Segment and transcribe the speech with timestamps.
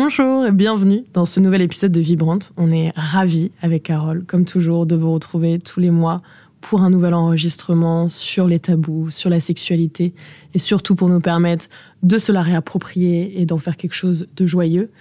[0.00, 2.52] Bonjour et bienvenue dans ce nouvel épisode de Vibrante.
[2.56, 6.22] On est ravis avec Carole, comme toujours, de vous retrouver tous les mois
[6.60, 10.14] pour un nouvel enregistrement sur les tabous, sur la sexualité
[10.54, 11.66] et surtout pour nous permettre
[12.04, 14.92] de se la réapproprier et d'en faire quelque chose de joyeux.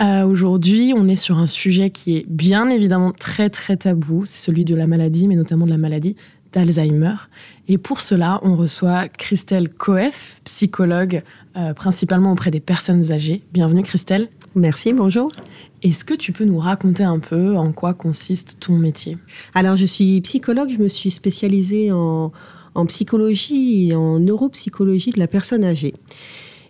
[0.00, 4.46] Euh, aujourd'hui, on est sur un sujet qui est bien évidemment très très tabou, c'est
[4.46, 6.16] celui de la maladie, mais notamment de la maladie
[6.54, 7.16] d'Alzheimer.
[7.68, 11.22] Et pour cela, on reçoit Christelle Coef, psychologue
[11.56, 13.42] euh, principalement auprès des personnes âgées.
[13.52, 14.28] Bienvenue Christelle.
[14.54, 15.30] Merci, bonjour.
[15.82, 19.18] Est-ce que tu peux nous raconter un peu en quoi consiste ton métier?
[19.54, 22.32] Alors, je suis psychologue, je me suis spécialisée en,
[22.86, 25.94] psychologie et en neuropsychologie de la personne âgée.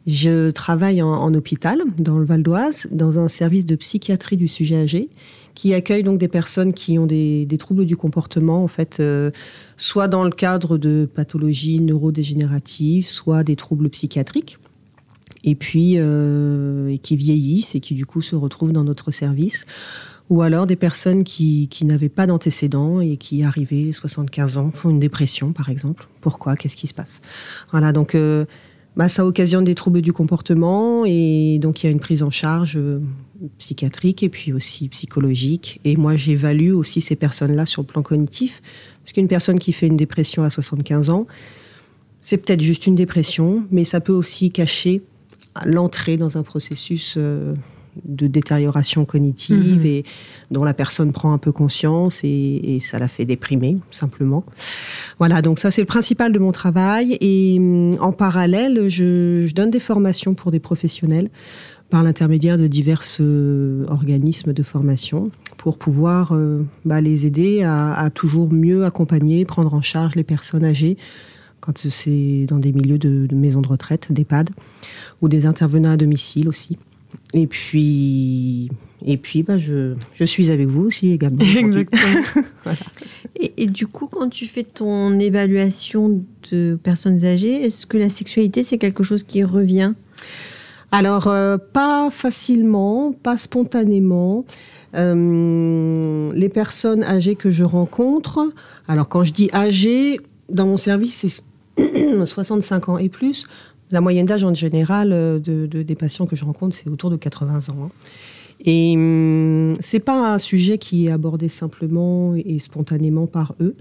[0.06, 4.76] Je travaille en, hôpital, dans le Val d'Oise, dans un service de psychiatrie du sujet
[4.76, 5.10] âgé,
[5.54, 9.30] qui accueille donc des personnes qui ont des, troubles du comportement, en fait, euh,
[9.76, 14.58] soit dans le cadre de pathologies neurodégénératives, soit des troubles psychiatriques
[15.44, 19.66] et puis euh, qui vieillissent et qui du coup se retrouvent dans notre service.
[20.30, 24.98] Ou alors des personnes qui, n'avaient pas d'antécédents et qui arrivaient 75 ans font une
[24.98, 26.06] dépression par exemple.
[26.20, 26.54] Pourquoi?
[26.54, 27.22] Qu'est-ce qui se passe?
[27.70, 28.44] Voilà, donc euh,
[28.94, 32.30] bah, ça occasionne des troubles du comportement et donc il y a une prise en
[32.30, 33.00] charge euh,
[33.56, 35.80] psychiatrique et puis aussi psychologique.
[35.84, 38.60] Et moi j'évalue aussi ces personnes-là sur le plan cognitif
[39.02, 41.26] parce qu'une personne qui fait une dépression à 75 ans,
[42.20, 45.00] c'est peut-être juste une dépression, mais ça peut aussi cacher
[45.64, 47.54] l'entrée dans un processus euh,
[48.04, 49.86] de détérioration cognitive mhm.
[49.86, 50.02] et
[50.50, 54.44] dont la personne prend un peu conscience et, ça la fait déprimer simplement.
[55.18, 59.70] Voilà, donc ça c'est le principal de mon travail et mm, en parallèle, je, donne
[59.70, 61.30] des formations pour des professionnels
[61.90, 68.10] par l'intermédiaire de divers euh, organismes de formation pour pouvoir euh, bah, les aider à,
[68.14, 70.96] toujours mieux accompagner, prendre en charge les personnes âgées
[71.60, 74.50] quand c'est dans des milieux de, de maisons de retraite, d'EHPAD
[75.20, 76.78] ou des intervenants à domicile aussi.
[77.34, 78.70] Et puis,
[79.04, 81.40] et puis bah, je, je suis avec vous aussi également.
[81.40, 82.22] Exactement.
[83.36, 88.62] et, du coup, quand tu fais ton évaluation de personnes âgées, est-ce que la sexualité,
[88.62, 89.94] c'est quelque chose qui revient?
[90.90, 94.46] Alors, euh, pas facilement, pas spontanément.
[94.94, 98.50] Euh, les personnes âgées que je rencontre,
[98.88, 100.18] alors quand je dis âgées,
[100.48, 101.42] dans mon service, c'est
[102.24, 103.46] 65 ans et plus.
[103.90, 107.16] La moyenne d'âge en général euh, de, des patients que je rencontre, c'est autour de
[107.16, 107.84] 80 ans.
[107.84, 107.90] Hein.
[108.60, 113.76] Et hum, c'est pas un sujet qui est abordé simplement et spontanément par eux.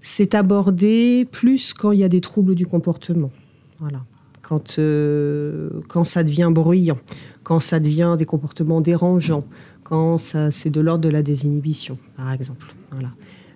[0.00, 3.30] C'est abordé plus quand il y a des troubles du comportement.
[3.78, 4.00] Voilà.
[4.42, 6.98] Quand, euh, quand ça devient bruyant,
[7.42, 9.44] quand ça devient des comportements dérangeants,
[9.82, 12.66] quand c'est de l'ordre de la désinhibition, par exemple.
[12.90, 13.10] Voilà.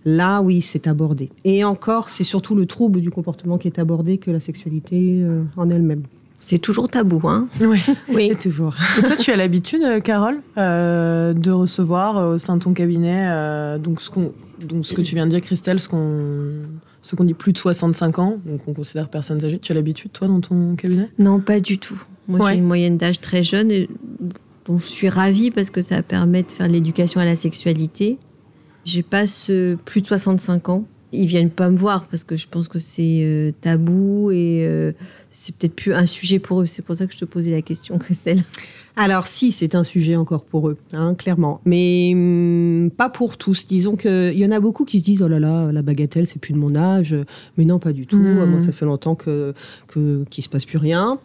[0.05, 1.31] Là, oui, c'est abordé.
[1.45, 5.43] Et encore, c'est surtout le trouble du comportement qui est abordé que la sexualité euh,
[5.57, 6.03] en elle-même.
[6.41, 7.81] C'est toujours tabou, hein Oui,
[8.13, 8.33] oui.
[8.41, 8.75] toujours.
[8.99, 13.79] Et toi, tu as l'habitude, euh, Carole, euh, de recevoir au sein de ton cabinet,
[13.79, 14.11] donc, ce
[14.67, 16.53] donc ce que tu viens de dire, Christelle, ce qu'on
[17.05, 19.59] ce qu'on dit plus de 65 ans, donc on considère personnes âgées.
[19.59, 21.11] Tu as l'habitude, toi, dans ton cabinet?
[21.19, 22.01] Non, pas du tout.
[22.29, 23.89] Moi, j'ai une moyenne d'âge très jeune, et,
[24.67, 28.19] dont je suis ravie parce que ça permet de faire l'éducation à la sexualité.
[28.85, 30.85] J'ai pas ce plus de 65 ans.
[31.15, 34.93] Ils viennent pas me voir parce que je pense que c'est euh, tabou et euh,
[35.31, 36.67] c'est peut-être plus un sujet pour eux.
[36.67, 38.43] C'est pour ça que je te posais la question, Christelle.
[38.97, 41.61] Alors si, c'est un sujet encore pour eux, hein, clairement.
[41.67, 43.67] Mais hum, pas pour tous.
[43.67, 46.41] Disons qu'il y en a beaucoup qui se disent, oh là là, la bagatelle, c'est
[46.41, 47.15] plus de mon âge.
[47.59, 48.17] Mais non, pas du tout.
[48.17, 48.45] Mmh.
[48.47, 49.55] Moi, ça fait longtemps que,
[50.31, 51.19] qu'il se passe plus rien.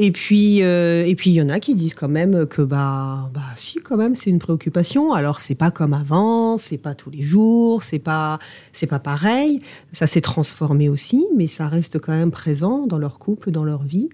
[0.00, 3.28] Et puis, euh, et puis il y en a qui disent quand même que bah,
[3.34, 5.12] bah si quand même c'est une préoccupation.
[5.12, 8.38] Alors c'est pas comme avant, c'est pas tous les jours, c'est pas
[8.72, 9.60] c'est pas pareil.
[9.90, 13.82] Ça s'est transformé aussi, mais ça reste quand même présent dans leur couple, dans leur
[13.82, 14.08] vie.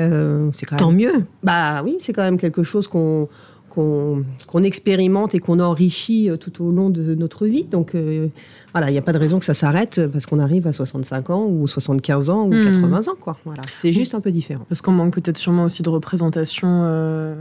[0.00, 1.24] Euh, c'est quand Tant mieux.
[1.44, 3.28] Bah oui, c'est quand même quelque chose qu'on
[3.70, 7.64] qu'on expérimente et qu'on enrichit euh, tout au long de notre vie.
[7.64, 8.28] Donc euh,
[8.72, 11.30] voilà, il n'y a pas de raison que ça s'arrête parce qu'on arrive à 65
[11.30, 12.94] ans ou 75 ans ou 80 hmm.
[12.94, 13.16] ans.
[13.18, 13.36] Quoi.
[13.44, 14.66] Voilà, c'est juste un peu différent.
[14.68, 16.82] Parce qu'on manque peut-être sûrement aussi de représentation.
[16.84, 17.34] Euh,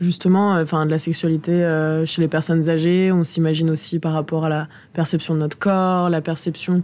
[0.00, 1.64] justement, enfin, de la sexualité
[2.04, 6.10] chez les personnes âgées, on s'imagine aussi par rapport à la perception de notre corps,
[6.10, 6.82] la perception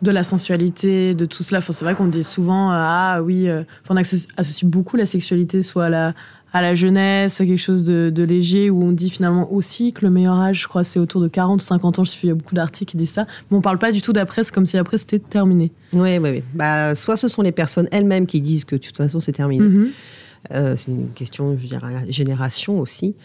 [0.00, 1.58] de la sensualité, de tout cela.
[1.58, 3.50] Enfin, c'est vrai qu'on dit souvent, ah oui,
[3.90, 6.14] on associe beaucoup la sexualité soit à la,
[6.54, 10.10] à la jeunesse, à quelque chose de, léger, où on dit finalement aussi que le
[10.10, 12.04] meilleur âge, je crois, c'est autour de 40, 50 ans.
[12.04, 13.26] Je suis, il y a beaucoup d'articles qui disent ça.
[13.50, 15.72] Mais on parle pas du tout d'après, c'est comme si après c'était terminé.
[15.92, 16.42] Oui, oui, oui.
[16.54, 19.64] Bah, soit ce sont les personnes elles-mêmes qui disent que de toute façon c'est terminé.
[19.64, 19.88] Mhm.
[20.52, 23.16] Euh, c'est une question, je dirais, génération aussi.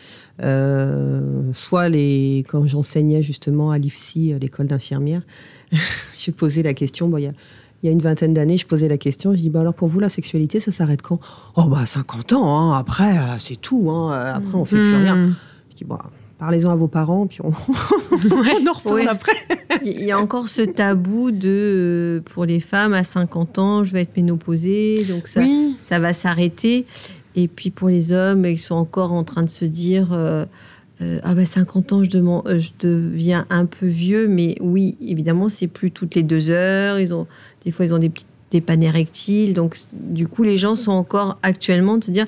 [0.42, 1.22] Euh,
[1.54, 5.22] soit les, quand j'enseignais justement à l'IFSI, l'école d'infirmière,
[6.18, 7.08] j'ai posé la question.
[7.08, 7.34] Bon, il y a
[7.81, 9.88] il y a une vingtaine d'années, je posais la question, je dis, bah alors pour
[9.88, 11.20] vous, la sexualité, ça s'arrête quand?
[11.56, 12.78] Oh, bah 50 ans, hein.
[12.78, 14.12] après, euh, c'est tout, hein.
[14.12, 15.16] euh, après, on fait plus rien.
[15.16, 15.36] Hmm.
[15.72, 16.02] Je dis, bah,
[16.38, 19.31] parlez-en à vos parents, puis on, en reparle après.
[19.86, 23.94] Il y a encore ce tabou de, euh, pour les femmes, à 50 ans, je
[23.94, 25.42] vais être ménopausée, donc ça,
[25.80, 26.86] ça va s'arrêter.
[27.36, 30.10] Et puis pour les hommes, ils sont encore en train de se dire...
[31.24, 35.92] ah bah 50 ans, je, je, deviens un peu vieux, mais oui, évidemment, c'est plus
[35.92, 37.00] toutes les deux heures.
[37.00, 37.26] Ils ont
[37.69, 39.54] des fois, ils ont des, petites, des rectiles.
[39.54, 42.25] Donc, du coup, les gens sont encore actuellement de se dire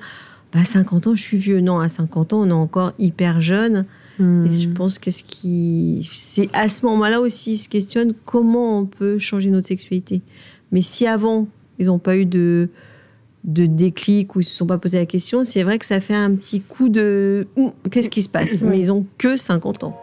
[0.53, 1.61] bah, 50 ans, je suis vieux.
[1.61, 3.85] Non, à 50 ans, on est encore hyper jeune.
[4.19, 4.45] Hmm.
[4.45, 6.07] Et je pense que ce qui.
[6.11, 10.21] C'est à ce moment-là aussi, ils se questionnent comment on peut changer notre sexualité.
[10.71, 11.47] Mais si avant,
[11.79, 12.69] ils n'ont pas eu de,
[13.43, 15.99] de déclic ou ils ne se sont pas posé la question, c'est vrai que ça
[15.99, 17.47] fait un petit coup de.
[17.89, 18.61] Qu'est-ce qui se passe?
[18.61, 19.99] Mais ils n'ont que 50 ans.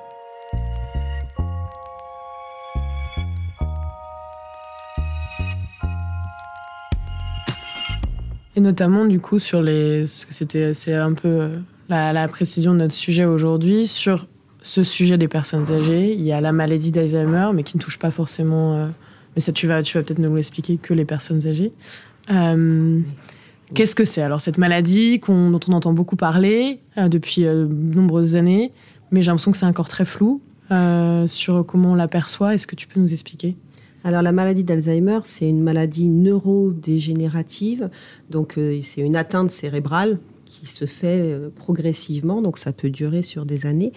[8.58, 10.08] Et notamment, du coup, sur les.
[10.08, 11.58] C'était, c'est un peu euh,
[11.88, 13.86] la, précision de notre sujet aujourd'hui.
[13.86, 14.26] Sur
[14.62, 18.00] ce sujet des personnes âgées, il y a la maladie d'Alzheimer, mais qui ne touche
[18.00, 18.74] pas forcément.
[18.74, 18.88] Euh,
[19.36, 21.70] mais ça, tu vas, tu vas peut-être nous l'expliquer que les personnes âgées.
[22.32, 22.98] Euh,
[23.74, 24.22] qu'est-ce que c'est?
[24.22, 28.72] Alors cette maladie dont on entend beaucoup parler depuis de nombreuses années,
[29.12, 30.42] mais j'ai l'impression que c'est encore très flou
[31.28, 32.56] sur comment on l'aperçoit.
[32.56, 33.54] Est-ce que tu peux nous expliquer?
[34.04, 37.90] Alors la maladie d'Alzheimer, c'est une maladie neurodégénérative,
[38.30, 43.22] donc euh, c'est une atteinte cérébrale qui se fait euh, progressivement, donc ça peut durer
[43.22, 43.92] sur des années.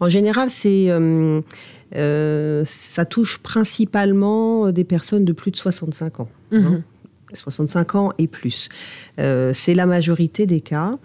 [0.00, 6.28] En général, c'est euh, ça touche principalement des personnes de plus de 65 ans.
[7.32, 8.00] 65 mhm.
[8.00, 8.68] ans et plus.
[9.16, 10.98] c'est la majorité des cas.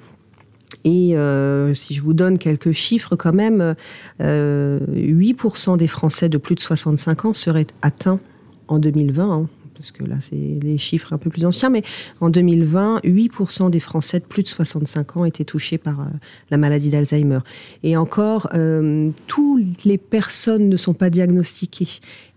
[0.85, 1.15] Et
[1.75, 3.75] si je vous donne quelques chiffres quand même,
[4.19, 8.19] 8% des Français de plus de 65 ans seraient atteints
[8.69, 9.47] en 2020, hein,
[9.79, 11.83] parce que là, c'est les chiffres un peu plus anciens, mais
[12.19, 16.05] en 2020, 8% des Français de plus de 65 ans étaient touchés par euh,
[16.51, 17.39] la maladie d'Alzheimer.
[17.83, 21.87] Et encore, euh, toutes les personnes ne sont pas diagnostiquées.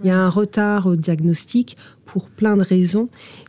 [0.02, 1.76] Il y a un retard au diagnostic
[2.06, 3.08] pour plein de raisons,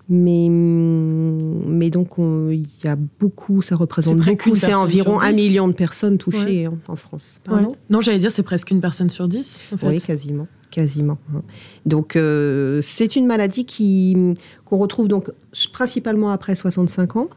[0.10, 5.74] mais, mais donc il y a beaucoup, ça représente beaucoup, c'est environ un million de
[5.74, 7.42] personnes touchées en, France.
[7.90, 9.62] Non, j'allais dire c'est presque une personne sur dix.
[9.72, 9.88] En fait.
[9.88, 11.20] Oui, quasiment quasiment.
[11.34, 11.42] Hein.
[11.86, 14.18] Donc euh, c'est une maladie qui
[14.66, 15.32] qu'on retrouve donc
[15.72, 17.30] principalement après 65 ans,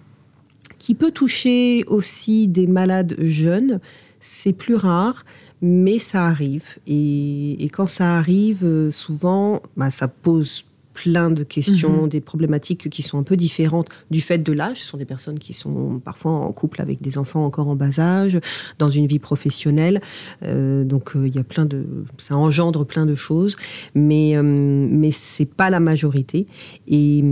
[0.79, 3.81] qui peut toucher aussi des malades jeunes.
[4.21, 5.25] C'est plus rare,
[5.61, 6.79] mais ça arrive.
[6.87, 10.65] Et, quand ça arrive, euh, souvent, bah, ça pose
[10.97, 12.09] plein de questions, mhm.
[12.09, 14.81] des problématiques qui sont un peu différentes du fait de l'âge.
[14.81, 18.01] Ce sont des personnes qui sont parfois en couple avec des enfants encore en bas
[18.01, 18.41] âge,
[18.79, 20.01] dans une vie professionnelle.
[20.43, 21.85] Euh, donc euh, il y a plein de,
[22.17, 23.57] ça engendre plein de choses,
[23.95, 26.47] mais ce euh, mais c'est pas la majorité.
[26.89, 27.23] Et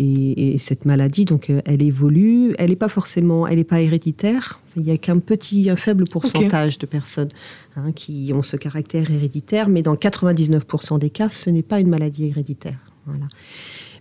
[0.00, 2.54] et, cette maladie, donc, euh, elle évolue.
[2.58, 4.60] Elle n'est pas forcément, elle n'est pas héréditaire.
[4.76, 7.28] Il n'y a qu'un petit, un faible pourcentage de personnes
[7.76, 11.88] hein, qui ont ce caractère héréditaire, mais dans 99% des cas, ce n'est pas une
[11.88, 12.78] maladie héréditaire.
[13.06, 13.26] Voilà.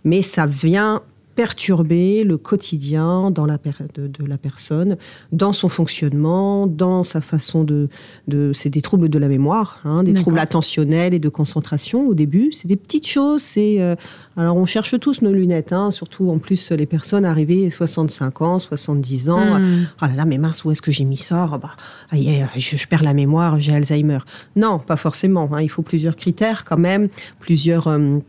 [0.03, 1.01] Mais ça vient
[1.39, 3.57] perturber le quotidien dans la
[3.93, 4.97] de, la personne,
[5.31, 7.87] dans son fonctionnement, dans sa façon de...
[8.27, 12.13] de c'est des troubles de la mémoire, hein, des troubles attentionnels et de concentration au
[12.13, 12.51] début.
[12.51, 13.41] C'est des petites choses.
[13.41, 13.95] C'est euh,
[14.35, 18.59] alors on cherche tous nos lunettes, hein, surtout en plus les personnes arrivées 65 ans,
[18.59, 19.59] 70 ans.
[19.59, 19.85] Hmm.
[20.01, 21.49] Oh là là, mais mince, où est-ce que j'ai mis ça?
[21.53, 21.71] Oh bah,
[22.11, 24.19] je, perds la mémoire, j'ai Alzheimer.
[24.57, 25.49] Non, pas forcément.
[25.53, 25.61] Hein.
[25.61, 27.07] il faut plusieurs critères quand même,
[27.39, 27.87] plusieurs...
[27.87, 28.19] Euh,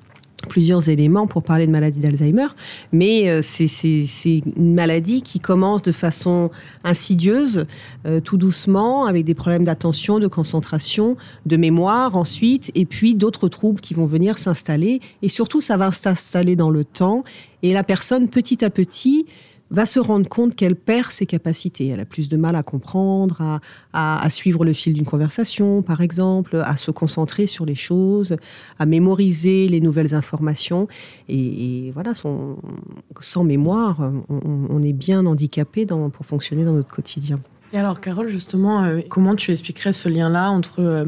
[0.48, 2.48] plusieurs éléments pour parler de maladie d'Alzheimer,
[2.92, 6.50] mais euh, c'est une maladie qui commence de façon
[6.84, 7.66] insidieuse,
[8.06, 11.16] euh, tout doucement, avec des problèmes d'attention, de concentration,
[11.46, 15.90] de mémoire ensuite, et puis d'autres troubles qui vont venir s'installer, et surtout ça va
[15.90, 17.24] s'installer dans le temps,
[17.62, 19.26] et la personne petit à petit
[19.70, 21.88] va se rendre compte qu'elle perd ses capacités.
[21.88, 23.60] Elle a plus de mal à comprendre,
[23.92, 28.36] à, suivre le fil d'une conversation, par exemple, à se concentrer sur les choses,
[28.78, 30.88] à mémoriser les nouvelles informations.
[31.28, 37.40] Et, voilà, sans mémoire, on, est bien handicapé pour fonctionner dans notre quotidien.
[37.72, 41.04] Et alors, Carole, justement, euh, comment tu expliquerais ce lien-là entre euh,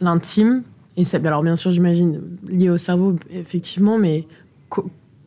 [0.00, 0.62] l'intime
[0.96, 4.26] et ça, alors bien sûr, j'imagine lié au cerveau, effectivement, mais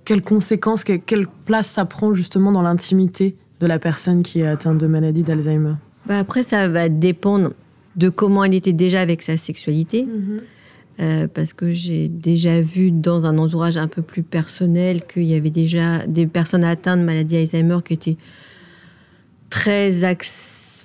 [0.05, 4.77] quelles conséquences, quelle place ça prend justement dans l'intimité de la personne qui est atteinte
[4.77, 5.75] de maladie d'Alzheimer?
[6.05, 7.51] Bah Après, ça va dépendre
[7.95, 10.03] de comment elle était déjà avec sa sexualité.
[10.03, 10.41] Mhm.
[10.99, 15.33] Euh, parce que j'ai déjà vu dans un entourage un peu plus personnel qu'il y
[15.33, 18.17] avait déjà des personnes atteintes de maladie Alzheimer qui étaient
[19.49, 20.03] très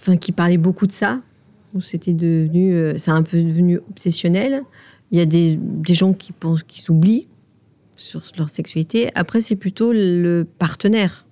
[0.00, 1.20] enfin qui parlaient beaucoup de ça
[1.74, 4.62] où c'était devenu euh, c'est un peu devenu obsessionnel
[5.10, 7.28] il y a des, des gens qui pensent qui s'oublient
[7.98, 11.26] sur leur sexualité après c'est plutôt le partenaire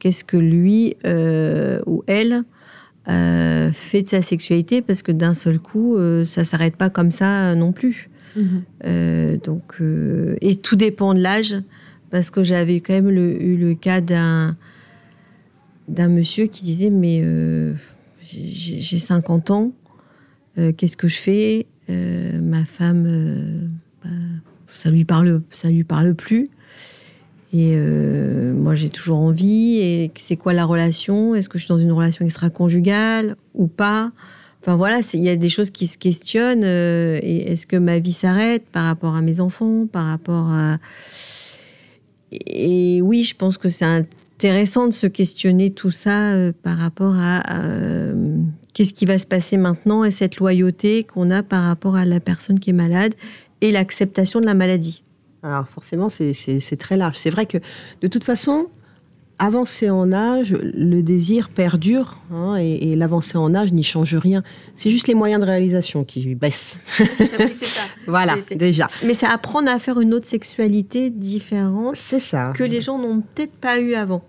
[0.00, 2.42] qu'est-ce que lui euh, ou elle
[3.08, 7.12] euh, fait de sa sexualité parce que d'un seul coup, euh, ça s'arrête pas comme
[7.12, 8.10] ça non plus.
[8.36, 9.38] Mhm.
[9.44, 9.82] donc,
[10.40, 11.56] et tout dépend de l'âge
[12.10, 14.56] parce que j'avais quand même eu le cas d'un
[15.88, 17.24] d'un monsieur qui disait mais
[18.22, 19.72] j'ai 50 ans,
[20.54, 21.66] qu'est-ce que je fais?
[21.88, 23.68] Ma femme,
[24.04, 24.10] bah,
[24.80, 26.48] ça lui parle, ça lui parle plus.
[27.52, 29.78] Et euh, moi, j'ai toujours envie.
[29.78, 31.34] Et c'est quoi la relation?
[31.34, 34.12] Est-ce que je suis dans une relation extra-conjugale ou pas?
[34.62, 36.64] Enfin voilà, il y a des choses qui se questionnent.
[36.64, 40.78] Euh, et est-ce que ma vie s'arrête par rapport à mes enfants, par rapport à...
[42.46, 47.16] Et oui, je pense que c'est intéressant de se questionner tout ça euh, par rapport
[47.18, 47.42] à
[48.72, 52.20] qu'est-ce qui va se passer maintenant et cette loyauté qu'on a par rapport à la
[52.20, 53.14] personne qui est malade
[53.60, 55.02] et l'acceptation de la maladie.
[55.42, 57.16] Alors forcément, c'est très large.
[57.16, 57.58] C'est vrai que
[58.02, 58.66] de toute façon,
[59.40, 64.42] avancer en âge, le désir perdure hein, et, l'avancée en âge n'y change rien.
[64.76, 66.78] C'est juste les moyens de réalisation qui baissent.
[67.38, 67.80] Ah ça.
[68.06, 68.86] voilà, déjà.
[69.04, 71.96] Mais c'est apprendre à faire une autre sexualité différente.
[71.96, 72.52] Ça.
[72.54, 74.22] Que les gens n'ont peut-être pas eu avant.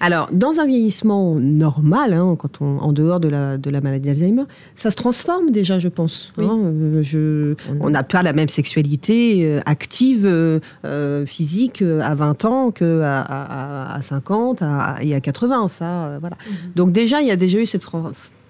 [0.00, 4.08] Alors, dans un vieillissement normal, hein, quand on, en dehors de la, de la maladie
[4.08, 4.44] d'Alzheimer,
[4.74, 6.32] ça se transforme déjà, je pense.
[6.38, 6.58] Hein.
[7.14, 13.20] Euh, on n'a pas la même sexualité euh, active, euh, physique à 20 ans qu'à
[13.20, 14.62] à, à, 50
[15.02, 15.68] et à 80.
[15.68, 16.36] Ça, voilà.
[16.46, 16.54] Mhm.
[16.76, 17.84] Donc déjà, il y a déjà eu cette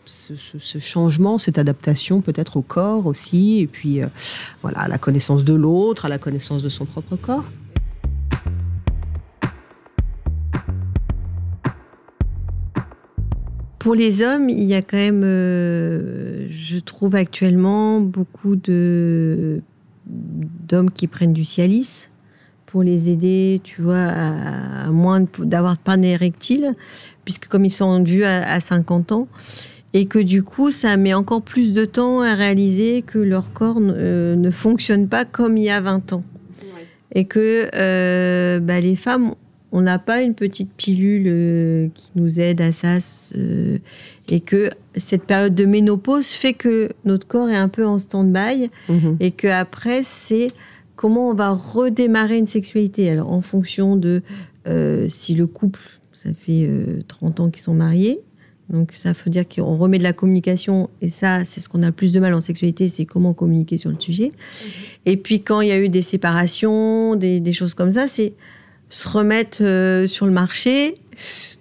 [0.06, 4.00] ce, changement, cette adaptation peut-être au corps aussi, et puis
[4.62, 7.44] voilà, à la connaissance de l'autre, à la connaissance de son propre corps.
[13.80, 19.62] Pour les hommes, il y a quand même, euh, je trouve actuellement, beaucoup de
[20.06, 22.08] d'hommes qui prennent du Cialis
[22.66, 26.74] pour les aider, tu vois, à, moins d'avoir pas érectile,
[27.24, 29.28] puisque comme ils sont vus à, à, 50 ans,
[29.94, 33.80] et que du coup, ça met encore plus de temps à réaliser que leur corps
[33.80, 36.24] euh, ne fonctionne pas comme il y a 20 ans.
[37.14, 39.34] Et que euh, bah, les femmes
[39.72, 42.98] on n'a pas une petite pilule euh, qui nous aide à ça
[43.36, 43.78] euh,
[44.28, 48.70] et que cette période de ménopause fait que notre corps est un peu en stand-by
[48.88, 49.16] mhm.
[49.20, 50.48] et que après c'est
[50.96, 54.22] comment on va redémarrer une sexualité alors en fonction de
[54.66, 55.80] euh, si le couple
[56.12, 56.68] ça fait
[57.08, 58.20] 30 ans qu'ils sont mariés
[58.68, 61.92] donc ça veut dire qu'on remet de la communication et ça c'est ce qu'on a
[61.92, 64.70] plus de mal en sexualité c'est comment communiquer sur le sujet mhm.
[65.06, 68.34] et puis quand il y a eu des séparations des choses comme ça c'est
[68.90, 70.96] se remettre euh, sur le marché,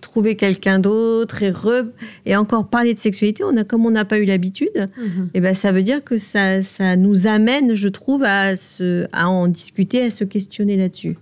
[0.01, 1.53] trouver quelqu'un d'autre et,
[2.25, 5.25] et encore parler de sexualité, on a, comme on n'a pas eu l'habitude, mhm.
[5.27, 9.05] et eh ben ça veut dire que ça, ça nous amène, je trouve, à, se,
[9.13, 11.17] à en discuter, à se questionner là-dessus.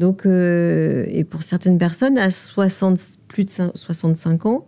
[0.00, 4.66] Donc, euh, et pour certaines personnes, à 60, plus de 65 ans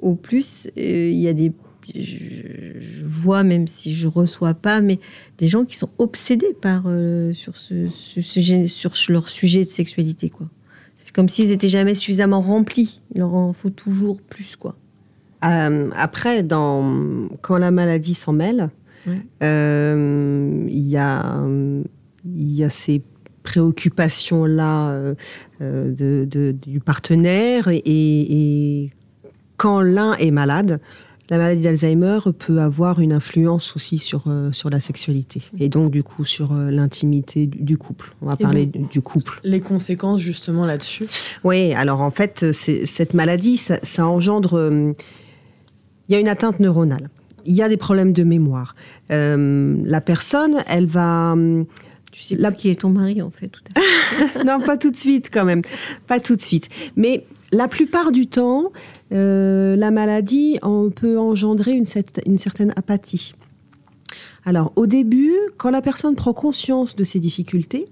[0.00, 1.50] ou plus, euh, il y a des
[1.94, 4.98] je, vois, même si je reçois pas, mais
[5.38, 10.30] des gens qui sont obsédés par euh, sur ce, sujet, sur leur sujet de sexualité,
[10.30, 10.48] quoi.
[10.96, 13.02] C'est comme s'ils étaient jamais suffisamment remplis.
[13.14, 14.76] Il leur en faut toujours plus, quoi.
[15.44, 18.70] Euh, après, dans, quand la maladie s'en mêle,
[19.42, 21.44] euh, il y, a,
[22.24, 23.02] y a ces
[23.42, 25.14] préoccupations-là
[25.60, 28.90] de, du partenaire et, et
[29.56, 30.80] quand l'un est malade,
[31.30, 35.90] la maladie d'Alzheimer peut avoir une influence aussi sur, euh, sur la sexualité et donc
[35.90, 38.14] du coup sur euh, l'intimité du, couple.
[38.20, 39.40] On va parler du couple.
[39.42, 41.06] Les conséquences justement là-dessus?
[41.42, 44.58] Oui, alors en fait, cette maladie, ça, engendre...
[44.58, 44.92] Euh,
[46.08, 47.08] il y a une atteinte neuronale.
[47.46, 48.74] Il y a des problèmes de mémoire.
[49.08, 51.34] la personne, elle va...
[52.12, 54.96] Tu sais là qui est ton mari en fait tout à Non, pas tout de
[54.96, 55.62] suite quand même.
[56.06, 56.68] Pas tout de suite.
[56.94, 58.72] Mais la plupart du temps,
[59.12, 60.58] euh, la maladie
[60.96, 63.34] peut engendrer une, certaine apathie.
[64.44, 67.86] Alors, au début, quand la personne prend conscience de ses difficultés,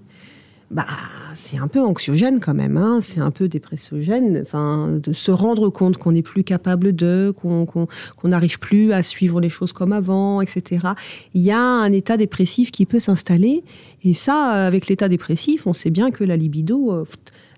[0.69, 0.87] bah,
[1.33, 2.97] c'est un peu anxiogène quand même, hein.
[2.99, 7.87] c'est un peu dépressogène, de se rendre compte qu'on n'est plus capable de, qu'on
[8.23, 10.87] n'arrive plus à suivre les choses comme avant, etc.
[11.35, 13.63] Il y a un état dépressif qui peut s'installer,
[14.03, 17.05] et ça, avec l'état dépressif, on sait bien que la libido, euh,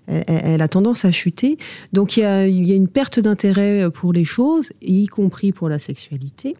[0.08, 1.58] elle, a tendance à chuter.
[1.92, 6.56] Donc il y a, une perte d'intérêt pour les choses, y compris pour la sexualité.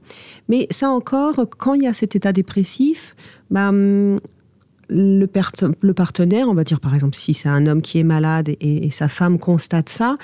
[0.48, 3.14] Mais ça encore, quand il y a cet état dépressif,
[3.50, 4.18] bah, hum,
[4.88, 5.26] le,
[5.92, 9.08] partenaire, on va dire par exemple si c'est un homme qui est malade et, sa
[9.08, 10.16] femme constate ça,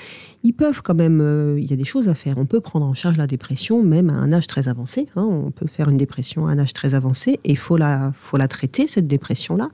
[0.43, 2.37] ils peuvent quand même, euh, il y a des choses à faire.
[2.37, 5.07] On peut prendre en charge la dépression même à un âge très avancé.
[5.15, 5.27] Hein.
[5.29, 8.37] on peut faire une dépression à un âge très avancé et il faut la, faut
[8.37, 9.69] la traiter, cette dépression-là.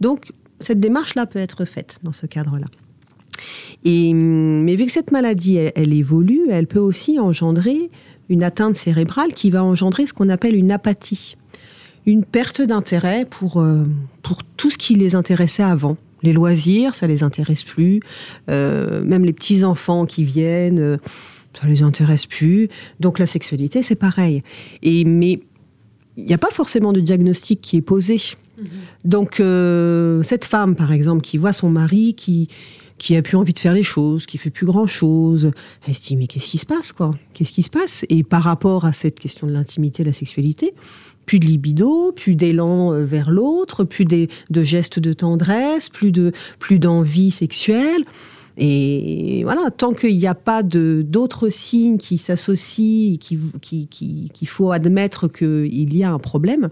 [0.00, 2.66] Donc cette démarche-là peut être faite dans ce cadre-là.
[3.84, 7.90] Et, mais vu que cette maladie, elle évolue, elle peut aussi engendrer
[8.28, 11.36] une atteinte cérébrale qui va engendrer ce qu'on appelle une apathie
[12.06, 13.84] une perte d'intérêt pour, euh,
[14.22, 15.96] pour tout ce qui les intéressait avant.
[16.22, 18.00] Les loisirs, ça les intéresse plus.
[18.48, 20.96] Euh, même les petits enfants qui viennent, euh,
[21.58, 22.68] ça les intéresse plus.
[23.00, 24.42] Donc la sexualité, c'est pareil.
[24.82, 25.40] Mais
[26.16, 28.16] il n'y a pas forcément de diagnostic qui est posé.
[28.60, 28.66] Mm-hmm.
[29.04, 29.42] Donc
[30.24, 32.48] cette femme, par exemple, qui voit son mari qui
[33.00, 35.52] qui a plus envie de faire les choses, qui fait plus grand chose.
[35.88, 37.12] Elle se dit mais qu'est-ce qui se passe quoi?
[37.32, 38.04] Qu'est-ce qui se passe?
[38.10, 40.74] Et par rapport à cette question de l'intimité, la sexualité,
[41.24, 44.28] plus de libido, plus d'élan euh, vers l'autre, plus de
[44.62, 48.02] gestes de tendresse, plus de plus d'envie sexuelle.
[48.58, 54.46] Et voilà, tant qu'il n'y a pas d'autres signes qui s'associent, qu'il qui, qui, qui,
[54.46, 56.68] faut admettre qu'il y a un problème,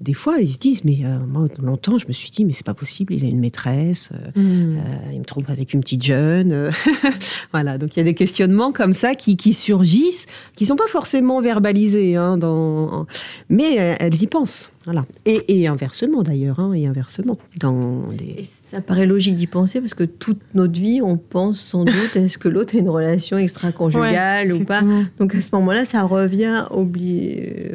[0.00, 2.66] des fois, ils se disent, mais euh, moi, longtemps, je me suis dit, mais c'est
[2.66, 4.76] pas possible, il a une maîtresse, euh, mm.
[4.76, 6.70] euh, il me trompe avec une petite jeune.
[7.52, 11.40] voilà, donc il y a des questionnements comme ça qui, surgissent, qui sont pas forcément
[11.40, 13.06] verbalisés, hein, dans...
[13.48, 14.72] mais elles y pensent.
[14.84, 15.04] Voilà.
[15.26, 17.36] Et, inversement d'ailleurs, hein, et inversement.
[17.58, 18.04] Dans
[18.44, 22.38] ça paraît logique d'y penser parce que toute notre vie, on pense sans doute est-ce
[22.38, 24.80] que l'autre a une relation extra-conjugale ou pas?
[25.18, 27.72] Donc à ce moment-là, ça revient oublié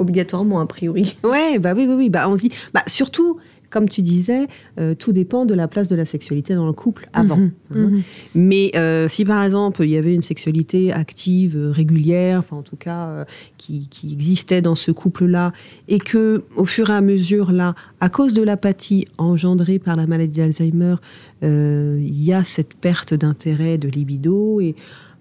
[0.00, 1.16] obligatoirement, a priori.
[1.24, 2.10] Ouais, bah oui, oui, oui.
[2.10, 3.38] Bah, on se dit, bah, surtout,
[3.70, 7.08] comme tu disais, euh, tout dépend de la place de la sexualité dans le couple
[7.12, 7.36] avant.
[7.36, 7.76] Mhm, hein.
[7.76, 8.02] mhm.
[8.34, 12.62] Mais euh, si par exemple il y avait une sexualité active, euh, régulière, enfin en
[12.62, 13.24] tout cas
[13.56, 15.52] qui, qui, existait dans ce couple-là,
[15.88, 20.06] et que au fur et à mesure là, à cause de l'apathie engendrée par la
[20.06, 20.96] maladie d'Alzheimer,
[21.42, 24.74] il y a cette perte d'intérêt, de libido, et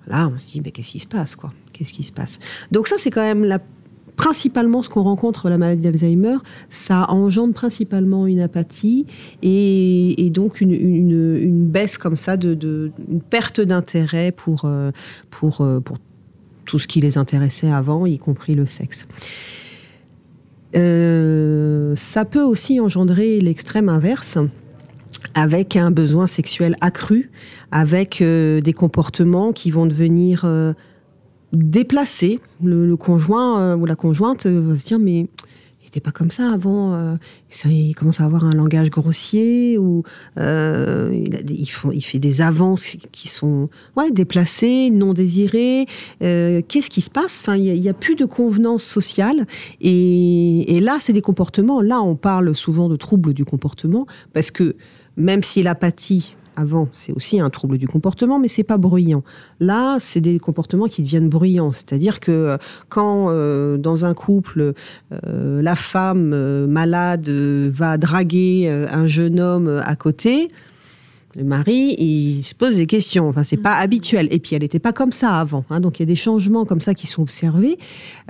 [0.08, 1.54] là on se dit mais qu'est-ce qui se passe quoi?
[1.72, 2.40] Qu'est-ce qui se passe?
[2.72, 3.60] Donc ça c'est quand même la
[4.20, 6.36] principalement ce qu'on rencontre la maladie d'Alzheimer,
[6.68, 9.06] ça engendre principalement une apathie
[9.42, 14.92] et, donc une, baisse comme ça, de, une perte d'intérêt pour, euh,
[15.62, 15.98] euh, pour
[16.66, 19.08] tout ce qui les intéressait avant, y compris le sexe.
[20.76, 24.38] Euh, ça peut aussi engendrer l'extrême inverse
[25.34, 27.32] avec un besoin sexuel accru,
[27.72, 30.46] avec des comportements qui vont devenir
[31.54, 32.40] déplacé.
[32.64, 35.20] Le, conjoint euh, ou la conjointe euh, va se dire mais
[35.82, 36.94] il n'était pas comme ça avant.
[36.94, 37.16] Euh,
[37.66, 40.04] il commence à avoir un langage grossier ou
[40.38, 41.66] il,
[42.02, 45.88] fait des avances qui sont ouais, déplacées, non désirées.
[46.20, 47.42] Qu'est-ce qui se passe?
[47.42, 49.48] Enfin, il n'y a, plus de convenance sociale.
[49.82, 51.82] Et, et là, c'est des comportements.
[51.82, 54.76] Là, on parle souvent de troubles du comportement parce que
[55.18, 59.24] même si l'apathie avant, c'est aussi un trouble du comportement, mais c'est pas bruyant.
[59.60, 61.72] Là, c'est des comportements qui deviennent bruyants.
[61.72, 62.58] C'est-à-dire que euh,
[62.90, 64.74] quand euh, dans un couple,
[65.26, 70.50] euh, la femme malade va draguer un jeune homme à côté,
[71.36, 73.28] le mari, il se pose des questions.
[73.28, 73.84] Enfin, c'est pas mm.
[73.84, 74.28] habituel.
[74.32, 75.64] Et puis, elle n'était pas comme ça avant.
[75.70, 75.80] Hein.
[75.80, 77.78] Donc, il y a des changements comme ça qui sont observés.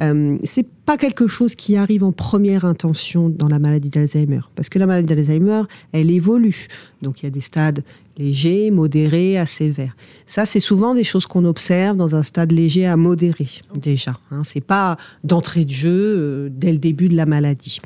[0.02, 4.70] Euh, c'est pas quelque chose qui arrive en première intention dans la maladie d'Alzheimer, parce
[4.70, 6.68] que la maladie d'Alzheimer, elle évolue.
[7.02, 7.84] Donc, il y a des stades
[8.20, 9.96] légers, modérés, à sévères.
[10.26, 14.20] Ça, c'est souvent des choses qu'on observe dans un stade léger à modéré déjà.
[14.30, 14.44] Hein.
[14.44, 17.80] C'est pas d'entrée de jeu euh, dès le début de la maladie.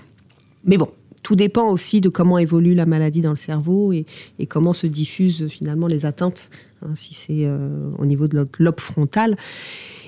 [0.66, 0.90] Mais bon,
[1.22, 4.06] tout dépend aussi de comment évolue la maladie dans le cerveau et,
[4.50, 6.50] comment se diffusent finalement les atteintes,
[6.82, 9.38] hein, si c'est euh, au niveau de lobe frontal.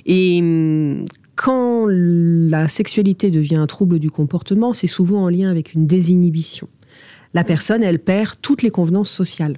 [0.05, 5.73] Et hum, quand la sexualité devient un trouble du comportement, c'est souvent en lien avec
[5.73, 6.67] une désinhibition.
[7.33, 9.57] La personne, elle perd toutes les convenances sociales.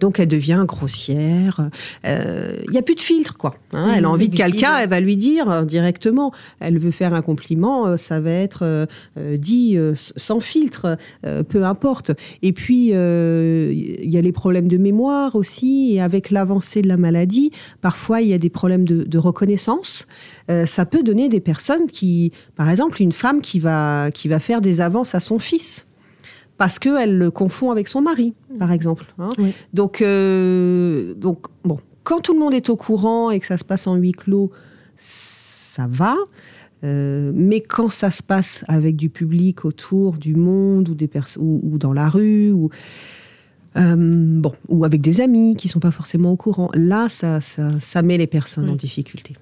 [0.00, 1.70] Donc elle devient grossière.
[2.04, 3.54] Il euh, n'y a plus de filtre, quoi.
[3.72, 3.92] Hein.
[3.96, 6.32] elle a envie de quelqu'un, elle va lui dire euh, directement.
[6.58, 10.96] Elle veut faire un compliment, euh, ça va être dit sans filtre,
[11.48, 12.12] peu importe.
[12.42, 16.96] Et puis il y a les problèmes de mémoire aussi, et avec l'avancée de la
[16.96, 20.06] maladie, parfois il y a des problèmes de, de reconnaissance.
[20.66, 24.60] ça peut donner des personnes qui, par exemple, une femme qui va qui va faire
[24.60, 25.86] des avances à son fils
[26.56, 28.72] parce qu'elle le confond avec son mari, par mm.
[28.72, 29.06] exemple.
[29.18, 29.30] Hein.
[29.72, 33.64] Donc, euh, donc, bon, quand tout le monde est au courant et que ça se
[33.64, 34.50] passe en huis clos,
[34.96, 36.16] ça va.
[36.84, 41.60] Euh, mais quand ça se passe avec du public autour du monde ou, des ou,
[41.62, 42.70] ou dans la rue, ou...
[43.74, 46.70] Euh, bon, ou avec des amis qui sont pas forcément au courant.
[46.74, 49.34] Là, ça, ça, met les personnes en difficulté.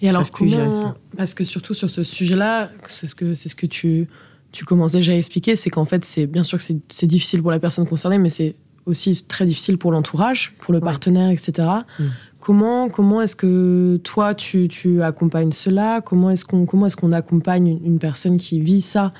[0.00, 3.66] Et alors comment Parce que surtout sur ce sujet-là, c'est ce que c'est ce que
[3.66, 4.06] tu
[4.52, 7.50] tu commences déjà à expliquer, c'est qu'en fait, c'est bien sûr que c'est difficile pour
[7.50, 8.54] la personne concernée, mais c'est
[8.86, 11.68] aussi très difficile pour l'entourage, pour le partenaire, etc.
[11.98, 12.04] Mm.
[12.40, 16.00] Comment, comment est-ce que toi, tu, tu accompagnes cela?
[16.00, 19.10] Comment est-ce qu'on est qu'on accompagne une personne qui vit ça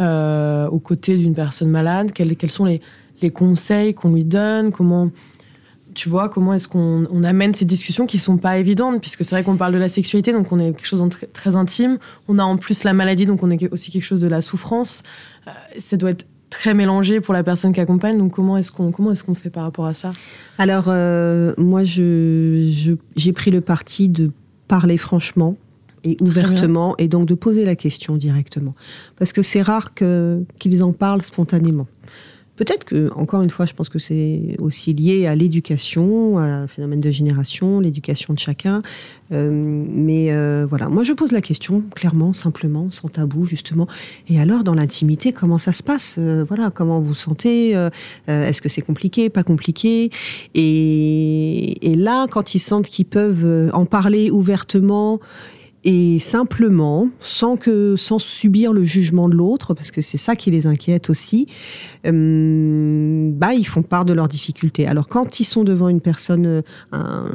[0.00, 2.12] euh, aux côtés d'une personne malade?
[2.12, 2.80] Quels, quels, sont les,
[3.22, 4.70] les conseils qu'on lui donne?
[4.70, 5.10] Comment
[5.96, 9.34] tu vois, comment est-ce qu'on on amène ces discussions qui sont pas évidentes, puisque c'est
[9.34, 11.98] vrai qu'on parle de la sexualité, donc on est quelque chose de très, très, intime.
[12.28, 15.02] On a en plus la maladie, donc on est aussi quelque chose de la souffrance.
[15.48, 18.18] Euh, ça doit être très mélangé pour la personne qui accompagne.
[18.18, 20.12] Donc comment est-ce qu'on comment est-ce qu'on fait par rapport à ça?
[20.58, 24.30] Alors euh, moi je, j'ai pris le parti de
[24.68, 25.56] parler franchement
[26.04, 28.74] et ouvertement et donc de poser la question directement
[29.16, 31.86] parce que c'est rare que qu'ils en parlent spontanément.
[32.56, 36.66] Peut-être que, encore une fois, je pense que c'est aussi lié à l'éducation, à un
[36.66, 38.82] phénomène de génération, l'éducation de chacun.
[39.32, 43.86] Euh, mais euh, voilà, moi je pose la question clairement, simplement, sans tabou justement.
[44.28, 46.16] Et alors, dans l'intimité, comment ça se passe?
[46.18, 47.72] Euh, Voilà, comment vous sentez?
[48.26, 50.10] Est-ce que c'est compliqué, pas compliqué?
[50.54, 55.20] Et, et, là, quand ils sentent qu'ils peuvent en parler ouvertement
[55.84, 60.50] et simplement, sans que, sans subir le jugement de l'autre, parce que c'est ça qui
[60.50, 61.46] les inquiète aussi,
[62.06, 64.86] euh, bah ils font part de leurs difficultés.
[64.86, 67.30] Alors quand ils sont devant une personne, un,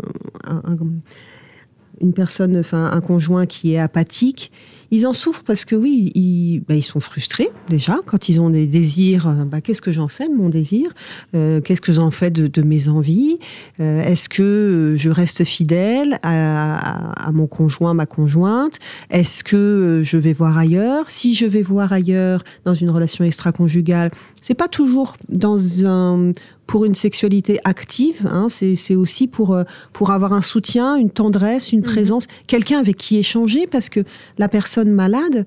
[2.01, 4.51] une personne, enfin un conjoint qui est apathique,
[4.91, 8.49] ils en souffrent parce que oui, ils, bah, ils sont frustrés déjà quand ils ont
[8.49, 9.27] des désirs.
[9.27, 10.91] Euh, bah, qu'est-ce que j'en fais de mon désir
[11.33, 13.37] euh, Qu'est-ce que j'en fais de, mes envies
[13.79, 20.17] euh, Est-ce que je reste fidèle à, à mon conjoint, ma conjointe Est-ce que je
[20.17, 21.09] vais voir ailleurs?
[21.09, 26.33] Si je vais voir ailleurs dans une relation extra-conjugale, c'est pas toujours dans un
[26.71, 31.73] pour une sexualité active, hein, c'est aussi pour, euh, pour avoir un soutien, une tendresse,
[31.73, 31.85] une mhm.
[31.85, 33.99] présence, quelqu'un avec qui échanger, parce que
[34.37, 35.45] la personne malade,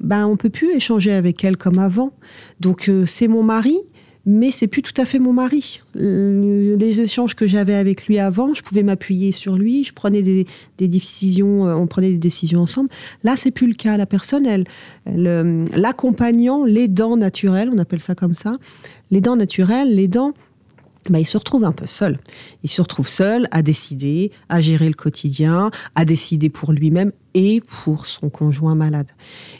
[0.00, 2.10] ben, on peut plus échanger avec elle comme avant.
[2.58, 3.78] Donc euh, c'est mon mari,
[4.26, 5.80] mais c'est plus tout à fait mon mari.
[5.94, 10.22] Euh, les échanges que j'avais avec lui avant, je pouvais m'appuyer sur lui, je prenais
[10.22, 10.44] des,
[10.80, 12.88] décisions, on prenait des décisions ensemble.
[13.22, 13.96] Là, c'est plus le cas.
[13.96, 14.64] La personne, elle,
[15.06, 18.56] l'accompagnant, l'aidant naturel, on appelle ça comme ça,
[19.12, 20.34] l'aidant naturel, l'aidant
[21.10, 22.18] bah, il se retrouve un peu seul.
[22.62, 27.60] Il se retrouve seul à décider, à gérer le quotidien, à décider pour lui-même et
[27.60, 29.10] pour son conjoint malade.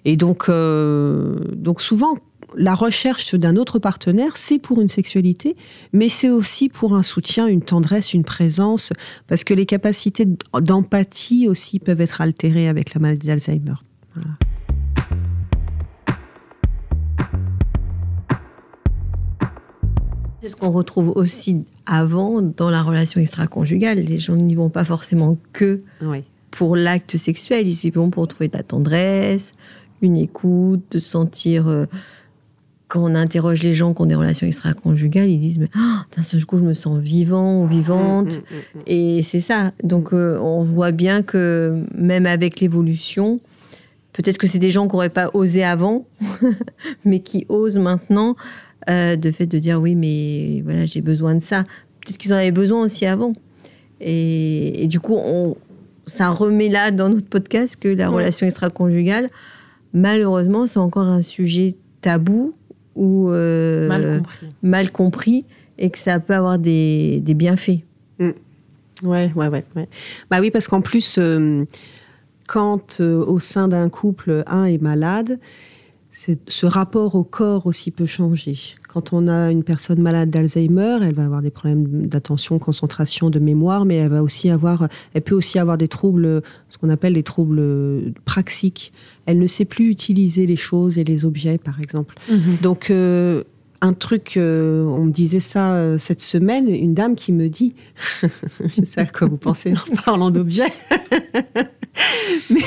[0.04, 2.16] Et donc, euh, donc souvent,
[2.56, 5.56] la recherche d'un autre partenaire, c'est pour une sexualité,
[5.92, 8.92] mais c'est aussi pour un soutien, une tendresse, une présence,
[9.26, 10.26] parce que les capacités
[10.60, 13.74] d'empathie aussi peuvent être altérées avec la maladie d'Alzheimer.
[14.14, 14.30] Voilà.
[20.44, 23.96] C'est ce qu'on retrouve aussi avant dans la relation extra-conjugale.
[23.96, 25.80] Les gens n'y vont pas forcément que
[26.50, 29.52] pour l'acte sexuel, ils y vont pour trouver de la tendresse,
[30.02, 31.66] une écoute, de sentir.
[31.66, 31.86] Euh,
[32.88, 36.22] quand on interroge les gens qui ont des relations extra-conjugales, ils disent mais oh, d'un
[36.22, 38.36] seul coup je me sens vivant ou vivante.
[38.36, 39.72] Mm, mm, mm, Et c'est ça.
[39.82, 43.40] Donc euh, on voit bien que même avec l'évolution,
[44.12, 46.06] peut-être que c'est des gens qui n'auraient pas osé avant,
[47.06, 48.36] mais qui osent maintenant
[48.88, 51.64] euh, de fait de dire oui, mais voilà, j'ai besoin de ça.
[52.00, 53.32] Peut-être qu'ils en avaient besoin aussi avant.
[54.00, 55.56] Et, du coup, on,
[56.06, 59.28] ça remet là dans notre podcast que la relation extra-conjugale,
[59.94, 62.54] malheureusement, c'est encore un sujet tabou
[62.94, 64.20] ou euh,
[64.62, 65.44] mal, compris.
[65.78, 67.80] et que ça peut avoir des, bienfaits.
[68.18, 68.30] Mm.
[69.02, 69.88] Ouais, ouais, ouais, ouais,
[70.30, 71.64] Bah oui, parce qu'en plus, euh,
[72.46, 75.38] quand au sein d'un couple, un est malade,
[76.14, 78.56] ce rapport au corps aussi peut changer.
[78.88, 83.40] Quand on a une personne malade d'Alzheimer, elle va avoir des problèmes d'attention, concentration, de
[83.40, 87.14] mémoire, mais elle va aussi avoir, elle peut aussi avoir des troubles, ce qu'on appelle
[87.14, 88.92] les troubles praxiques.
[89.26, 92.14] Elle ne sait plus utiliser les choses et les objets, par exemple.
[92.30, 92.58] Mhm.
[92.62, 93.42] Donc euh,
[93.80, 97.74] un truc, euh, on me disait ça euh, cette semaine, une dame qui me dit,
[98.22, 100.72] je sais à quoi vous pensez en parlant d'objets,
[102.50, 102.60] mais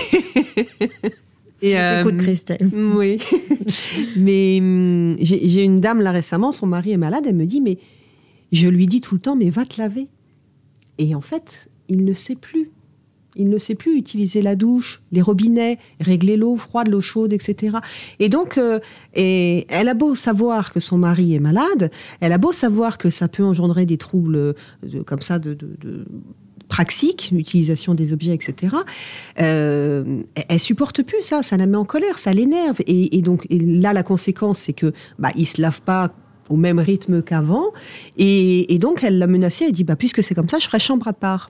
[1.62, 2.70] et, euh, Christelle.
[2.74, 3.20] Oui.
[4.16, 7.78] mais hum, j'ai une dame là récemment, son mari est malade, elle me dit, mais
[8.52, 10.08] je lui dis tout le temps, mais va te laver.
[10.98, 12.72] Et en fait, il ne sait plus.
[13.40, 17.78] Il ne sait plus utiliser la douche, les robinets, régler l'eau froide, l'eau chaude, etc.
[18.18, 18.80] Et donc, euh,
[19.14, 23.12] et elle a beau savoir que son mari est malade, elle a beau savoir que
[23.12, 24.56] ça peut engendrer des troubles
[25.06, 26.06] comme ça de, de
[26.68, 28.76] praxique, l'utilisation des objets, etc.
[29.40, 32.78] Euh, elle, supporte plus ça, ça la met en colère, ça l'énerve.
[32.88, 36.12] Et, donc là, la conséquence, c'est que bah, il se lave pas
[36.50, 37.68] au même rythme qu'avant.
[38.18, 41.08] Et, donc, elle l'a menacé, elle dit, bah, puisque c'est comme ça, je ferai chambre
[41.08, 41.50] à part.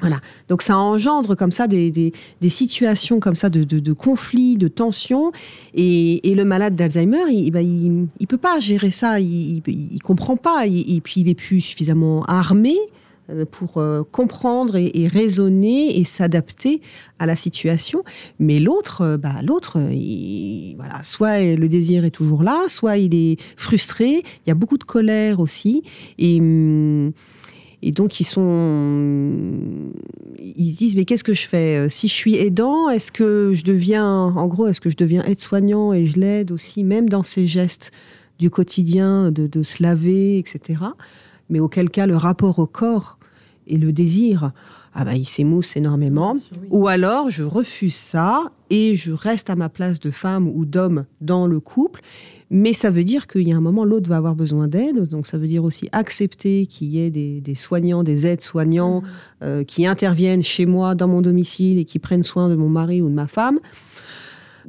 [0.00, 0.20] Voilà.
[0.48, 4.66] Donc ça engendre comme ça des, des, situations comme ça de, de, de conflits, de
[4.66, 5.30] tensions.
[5.74, 9.20] Et, le malade d'Alzheimer, il, bah, il, il, peut pas gérer ça.
[9.20, 10.66] Il, il, comprend pas.
[10.66, 12.76] Et, puis il est plus suffisamment armé
[13.50, 16.80] pour euh, comprendre et, raisonner et s'adapter
[17.18, 18.02] à la situation.
[18.38, 19.78] Mais l'autre, euh, bah, l'autre,
[20.76, 24.22] voilà, soit le désir est toujours là, soit il est frustré.
[24.46, 25.82] Il y a beaucoup de colère aussi.
[26.18, 26.40] Et
[27.84, 29.32] et donc, ils sont.
[30.38, 31.88] Ils se disent mais qu'est-ce que je fais?
[31.88, 34.06] Si je suis aidant, est-ce que je deviens.
[34.06, 37.90] En gros, est-ce que je deviens aide-soignant et je l'aide aussi, même dans ses gestes
[38.38, 40.80] du quotidien, de, se laver, etc.
[41.52, 43.18] Mais auquel cas, le rapport au corps
[43.68, 44.50] et le désir,
[44.94, 46.34] ah bah, il s'émousse énormément.
[46.70, 51.04] Ou alors, je refuse ça et je reste à ma place de femme ou d'homme
[51.20, 52.00] dans le couple
[52.54, 55.08] mais ça veut dire qu'il y a un moment, l'autre va avoir besoin d'aide.
[55.08, 59.06] Donc ça veut dire aussi accepter qu'il y ait des, soignants, des aides-soignants mmh.
[59.42, 63.00] euh, qui interviennent chez moi, dans mon domicile, et qui prennent soin de mon mari
[63.00, 63.58] ou de ma femme.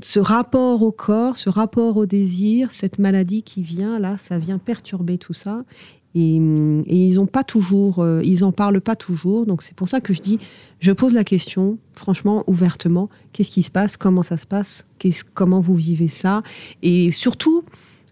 [0.02, 4.60] Ce rapport au corps, ce rapport au désir, cette maladie qui vient, là, ça vient
[4.60, 5.66] perturber tout ça.
[6.16, 9.46] Et, ils ont pas toujours, euh, ils en parlent pas toujours.
[9.46, 10.40] Donc c'est pour ça que je dis,
[10.80, 14.88] je pose la question, franchement, ouvertement, qu'est-ce qui se passe, comment ça se passe,
[15.34, 16.44] comment vous vivez ça,
[16.82, 17.64] et surtout.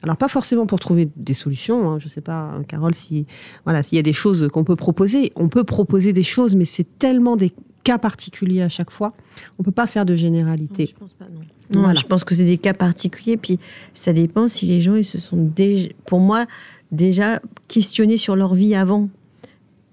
[0.04, 3.28] Alors pas forcément pour trouver des solutions, hein, je sais pas, hein, Carole, si
[3.66, 6.66] voilà, s'il y a des choses qu'on peut proposer, on peut proposer des choses, mais
[6.66, 9.14] c'est tellement des cas particuliers à chaque fois,
[9.60, 10.88] on peut pas faire de généralité.
[10.88, 11.26] je pense pas,
[11.74, 11.94] non.
[11.96, 13.60] Je pense que c'est des cas particuliers, puis
[13.94, 16.46] ça dépend si les gens ils se sont déjà, pour moi,
[16.92, 19.10] déjà questionner sur leur vie avant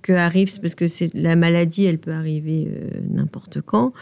[0.02, 3.92] que arrive, parce que c'est la maladie, elle peut arriver euh, n'importe quand.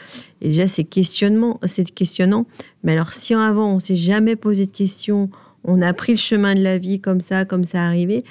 [0.41, 2.47] Et déjà, c'est questionnement, c'est questionnant.
[2.85, 5.31] Mais alors, si avant on s'est jamais posé de questions,
[5.65, 8.23] on a pris le chemin de la vie comme ça, comme ça arrivé,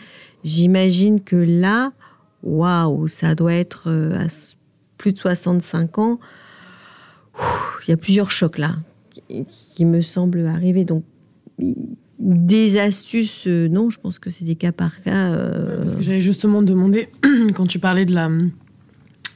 [0.44, 1.92] j'imagine que là,
[2.44, 4.30] waouh, ça doit être euh, à
[4.98, 6.20] plus de 65 ans.
[7.88, 8.72] Il y a plusieurs chocs là
[9.50, 10.86] qui, me semblent arriver.
[10.86, 11.04] Donc,
[12.20, 15.32] des astuces, euh, non, je pense que c'est des cas par cas.
[15.32, 15.80] Euh.
[15.80, 17.10] Parce que j'avais justement demandé,
[17.56, 18.30] quand tu parlais de, la,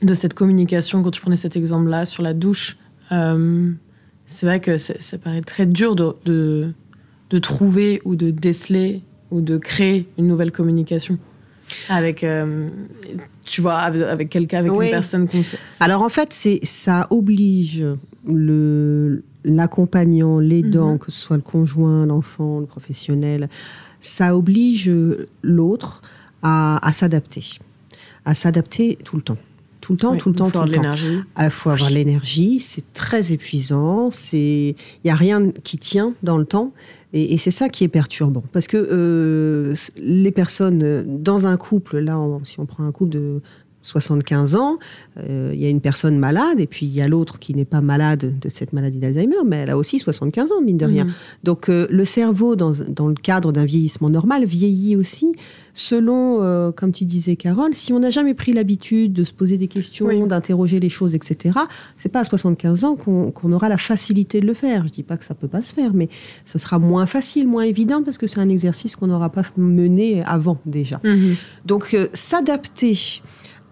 [0.02, 2.78] de cette communication, quand tu prenais cet exemple-là sur la douche,
[3.12, 3.72] euh,
[4.26, 6.74] c'est vrai que ça paraît très dur de,
[7.30, 11.18] de, trouver ou de déceler ou de créer une nouvelle communication
[11.90, 12.26] avec
[13.46, 15.58] tu vois avec quelqu'un avec une personne qu'on sait.
[15.80, 17.86] alors en fait c'est ça oblige
[18.28, 21.00] le l'accompagnant, l'aidant, mhm.
[21.00, 23.50] que ce soit le conjoint, l'enfant, le professionnel,
[24.00, 24.92] ça oblige
[25.42, 26.02] l'autre
[26.42, 27.44] à, s'adapter,
[28.26, 29.38] à s'adapter tout le temps.
[29.82, 30.96] Tout le temps, tout le temps, tout le temps.
[31.40, 34.76] Il faut avoir l'énergie, c'est très épuisant, il
[35.06, 36.74] n'y a rien qui tient dans le temps.
[37.14, 38.44] Et, c'est ça qui est perturbant.
[38.52, 43.42] Parce que euh, les personnes dans un couple, là, si on prend un couple de
[43.82, 44.78] 75 ans,
[45.18, 47.66] euh, il y a une personne malade, et puis il y a l'autre qui n'est
[47.66, 51.06] pas malade de cette maladie d'Alzheimer, mais elle a aussi 75 ans, mine de rien.
[51.06, 51.14] Mhm.
[51.44, 55.32] Donc euh, le cerveau, dans, le cadre d'un vieillissement normal, vieillit aussi
[55.74, 59.56] selon, euh, comme tu disais, Carole, si on n'a jamais pris l'habitude de se poser
[59.56, 61.58] des questions, d'interroger les choses, etc.,
[61.96, 64.88] c'est pas à 75 ans qu'on aura la facilité de le faire.
[64.88, 66.10] Je dis pas que ça peut pas se faire, mais
[66.44, 70.22] ce sera moins facile, moins évident, parce que c'est un exercice qu'on n'aura pas mené
[70.24, 71.00] avant déjà.
[71.06, 71.36] Mhm.
[71.66, 73.22] Donc s'adapter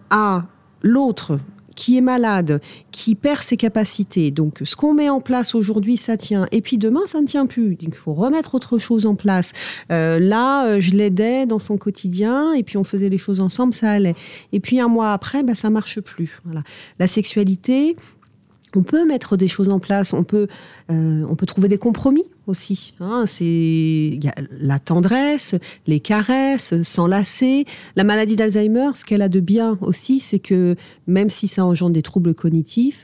[0.10, 0.46] à
[0.82, 1.40] l'autre
[1.78, 2.60] qui est malade,
[2.92, 4.32] qui perd ses capacités.
[4.32, 6.48] Donc, ce qu'on met en place aujourd'hui, ça tient.
[6.52, 7.78] Et puis demain, ça ne tient plus.
[7.80, 9.54] il faut remettre autre chose en place.
[9.92, 13.76] Euh, là, euh, je l'aidais dans son quotidien, et puis on faisait les choses ensemble,
[13.76, 14.16] ça allait.
[14.52, 16.42] Et puis un mois après, bah, ça marche plus.
[17.00, 17.96] La sexualité,
[18.76, 20.48] on peut mettre des choses en place, on peut,
[20.92, 22.94] euh, on peut trouver des compromis aussi.
[23.00, 23.26] Hein.
[23.28, 24.20] C'est
[24.60, 25.56] la tendresse,
[25.86, 27.66] les caresses, s'enlacer.
[27.96, 31.94] La maladie d'Alzheimer, ce qu'elle a de bien aussi, c'est que même si ça engendre
[31.94, 33.04] des troubles cognitifs,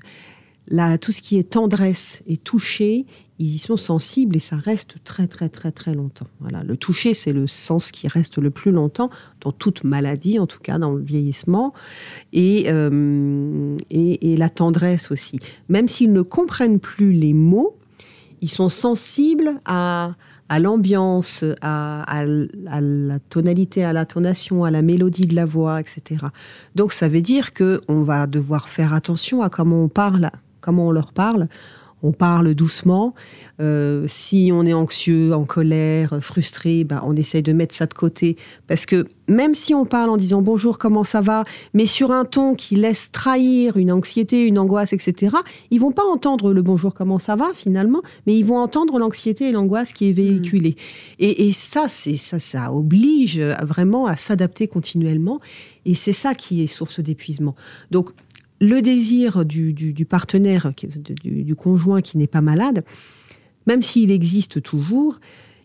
[0.67, 3.05] là, tout ce qui est tendresse et toucher,
[3.39, 6.27] ils y sont sensibles et ça reste très très très très longtemps.
[6.39, 9.09] Voilà, le toucher, c'est le sens qui reste le plus longtemps
[9.41, 11.73] dans toute maladie, en tout cas dans le vieillissement,
[12.31, 15.39] et, euh, et, la tendresse aussi.
[15.67, 17.77] Même s'ils ne comprennent plus les mots,
[18.43, 20.15] ils sont sensibles à,
[20.59, 26.25] l'ambiance, à, à, la tonalité, à l'intonation, à la mélodie de la voix, etc.
[26.75, 30.29] Donc ça veut dire que on va devoir faire attention à comment on parle,
[30.59, 31.47] comment on leur parle
[32.03, 33.15] on parle doucement.
[33.59, 37.93] Euh, si on est anxieux, en colère, frustré, bah, on essaye de mettre ça de
[37.93, 38.35] côté.
[38.67, 42.25] Parce que même si on parle en disant bonjour, comment ça va, mais sur un
[42.25, 45.37] ton qui laisse trahir une anxiété, une angoisse, etc.,
[45.71, 49.49] ils vont pas entendre le bonjour, comment ça va finalement, mais ils vont entendre l'anxiété
[49.49, 50.75] et l'angoisse qui est véhiculée.
[51.19, 51.23] Hmm.
[51.25, 55.39] Et, ça, c'est ça, ça oblige vraiment à s'adapter continuellement.
[55.85, 57.55] Et c'est ça qui est source d'épuisement.
[57.91, 58.11] Donc,
[58.63, 60.71] le désir du, partenaire,
[61.23, 62.85] du, conjoint qui n'est pas malade,
[63.67, 65.19] même s'il existe toujours,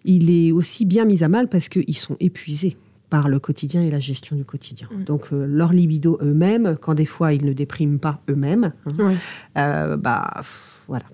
[0.05, 2.77] il est aussi bien mis à mal parce qu'ils sont épuisés
[3.09, 4.89] par le quotidien et la gestion du quotidien.
[4.91, 5.05] Mm.
[5.05, 9.15] Donc euh, leur libido eux-mêmes, quand des fois ils ne dépriment pas eux-mêmes, hein,
[9.57, 10.43] euh, bah
[10.89, 11.07] voilà,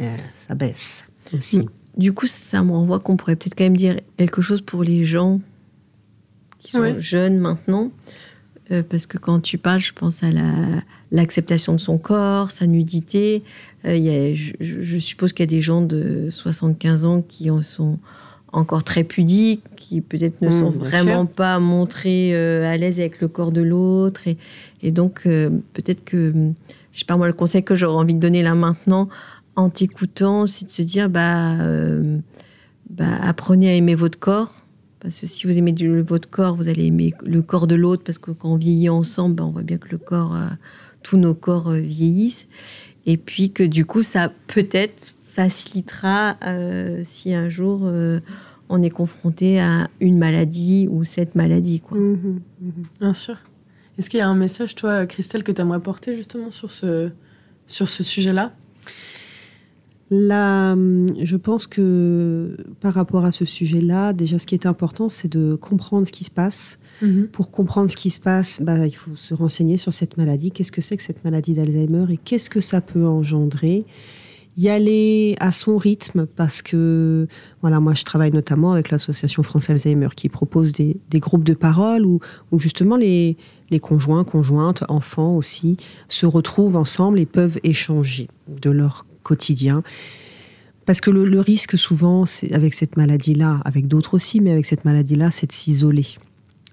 [0.00, 1.60] euh, ça baisse aussi.
[1.60, 1.68] Mm.
[1.98, 5.04] Du coup, ça me renvoie qu'on pourrait peut-être quand même dire quelque chose pour les
[5.04, 5.40] gens
[6.58, 7.90] qui sont jeunes maintenant.
[8.70, 10.28] Euh, parce que quand tu parles, je pense à
[11.10, 13.42] l'acceptation de son corps, sa nudité.
[13.84, 17.98] Euh, je, suppose qu'il y a des gens de 75 ans qui en sont
[18.52, 23.20] encore très pudiques, qui peut-être ne mmh, sont vraiment pas montrés euh, à l'aise avec
[23.20, 24.22] le corps de l'autre.
[24.82, 26.32] Et, donc, peut-être que,
[26.92, 29.08] je sais pas moi, le conseil que j'aurais envie de donner là maintenant,
[29.56, 31.56] en t'écoutant, c'est de se dire, bah,
[32.90, 34.61] bah apprenez à aimer votre corps
[35.02, 38.18] parce que si vous aimez votre corps, vous allez aimer le corps de l'autre, parce
[38.18, 40.46] que quand on vieillit ensemble, ben, on voit bien que le corps, euh,
[41.02, 42.46] tous nos corps euh, vieillissent.
[43.04, 47.90] Et puis que du coup, ça peut-être facilitera euh, si un jour
[48.68, 51.80] on est confronté à une maladie ou cette maladie.
[51.80, 51.98] Quoi.
[51.98, 53.36] Mmh mmh bien sûr.
[53.98, 57.10] Est-ce qu'il y a un message, toi, Christelle, que tu aimerais porter justement sur ce
[57.66, 58.52] sujet-là?
[60.14, 65.08] Là, hum, je pense que par rapport à ce sujet-là, déjà, ce qui est important,
[65.08, 66.78] c'est de comprendre ce qui se passe.
[67.00, 67.28] Mhm.
[67.28, 70.50] Pour comprendre ce qui se passe, bah, il faut se renseigner sur cette maladie.
[70.50, 73.86] Qu'est-ce que c'est que cette maladie d'Alzheimer et qu'est-ce que ça peut engendrer?
[74.58, 77.26] Y aller à son rythme parce que
[77.62, 82.04] voilà moi je travaille notamment avec l'association France Alzheimer qui propose des, groupes de parole
[82.04, 82.20] où,
[82.58, 83.38] justement les,
[83.70, 89.82] les conjoints conjointes enfants aussi se retrouvent ensemble et peuvent échanger de leur quotidien.
[90.86, 95.30] Parce que le, risque souvent, avec cette maladie-là, avec d'autres aussi, mais avec cette maladie-là,
[95.30, 96.06] c'est de s'isoler.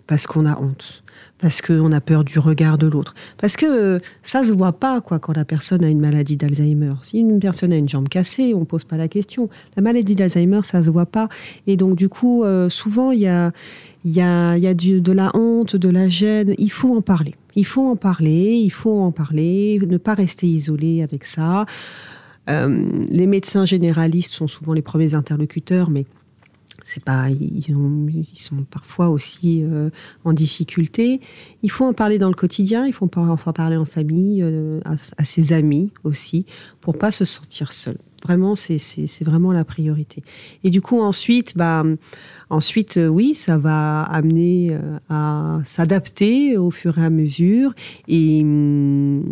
[0.08, 1.04] Parce qu'on a honte.
[1.38, 3.14] Parce qu'on a peur du regard de l'autre.
[3.38, 6.94] Parce que euh, ça se voit pas, quoi, quand la personne a une maladie d'Alzheimer.
[7.04, 9.48] Si une personne a une jambe cassée, on pose pas la question.
[9.78, 11.30] La maladie d'Alzheimer, ça se voit pas.
[11.68, 13.52] Et donc, du coup, euh, souvent, il y a,
[14.04, 16.56] y a, y a de la honte, de la gêne.
[16.58, 17.36] Il faut en parler.
[17.56, 21.66] Il faut en parler, il faut en parler, ne pas rester isolé avec ça.
[22.50, 26.06] Euh, les médecins généralistes sont souvent les premiers interlocuteurs, mais
[26.84, 27.64] c'est pas, ils,
[28.34, 29.90] sont parfois aussi euh,
[30.24, 31.22] en difficulté.
[31.62, 35.24] Il faut en parler dans le quotidien, il faut en parler en famille, euh, à,
[35.24, 36.46] ses amis aussi,
[36.82, 37.98] pour pas se sentir seul.
[38.24, 40.24] Vraiment, c'est vraiment la priorité.
[40.64, 41.84] Et du coup, ensuite, bah,
[42.50, 44.78] ensuite, euh, oui, ça va amener
[45.10, 47.74] à s'adapter au fur et à mesure.
[48.08, 49.24] Et, mm,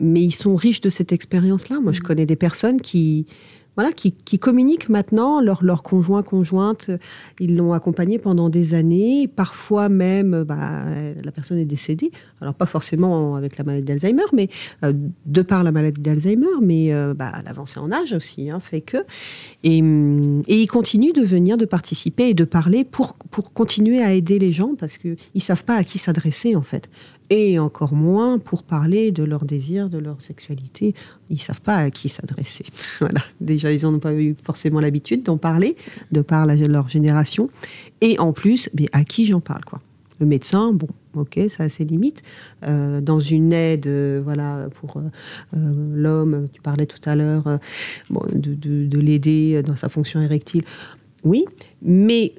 [0.00, 1.80] mais ils sont riches de cette expérience-là.
[1.80, 2.02] Moi, je mmh.
[2.02, 3.26] connais des personnes qui
[3.74, 6.90] voilà, qui, communiquent maintenant, leur, leur conjoint, conjointe,
[7.40, 10.84] ils l'ont accompagné pendant des années, parfois même, bah,
[11.22, 14.48] la personne est décédée, alors pas forcément avec la maladie d'Alzheimer, mais
[14.84, 14.92] euh,
[15.24, 18.98] de par la maladie d'Alzheimer, mais euh, bah, l'avancée en âge aussi hein, fait que.
[19.64, 24.12] Et, et, ils continuent de venir, de participer et de parler pour, pour continuer à
[24.12, 26.90] aider les gens, parce qu'ils ne savent pas à qui s'adresser en fait
[27.32, 30.94] et encore moins pour parler de leurs désirs, de leur sexualité.
[31.30, 32.66] Ils savent pas à qui s'adresser.
[33.00, 33.22] voilà.
[33.40, 35.76] Déjà, ils n'en ont pas eu forcément l'habitude d'en parler,
[36.10, 37.48] de par leur génération.
[38.02, 39.80] Et en plus, mais à qui j'en parle, quoi?
[40.20, 42.22] Le médecin, bon, ok, ça a ses limites.
[42.64, 47.58] Euh, dans une aide, euh, voilà, pour euh, l'homme, tu parlais tout à l'heure,
[48.10, 50.64] de l'aider dans sa fonction érectile,
[51.24, 51.44] oui,
[51.80, 52.34] mais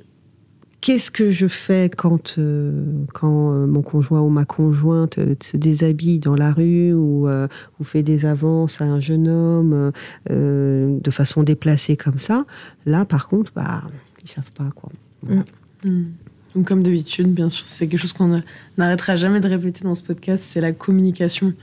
[0.84, 5.56] Qu'est-ce que je fais quand, euh, quand euh, mon conjoint ou ma conjointe euh, se
[5.56, 9.94] déshabille dans la rue ou, ou, fait des avances à un jeune homme
[10.30, 12.46] de façon déplacée comme ça?
[12.86, 13.84] Là, par contre, bah,
[14.24, 14.92] ils savent pas quoi.
[15.26, 15.44] Mm.
[15.86, 16.06] Mm.
[16.54, 18.42] Donc, comme d'habitude, bien sûr, c'est quelque chose qu'on
[18.78, 21.54] n'arrêtera jamais de répéter dans ce podcast, c'est la communication.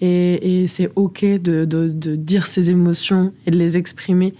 [0.00, 4.34] Et, et c'est OK de, de, de, dire ses émotions et de les exprimer.